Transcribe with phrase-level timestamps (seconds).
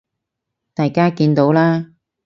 [0.73, 1.93] 大家見到啦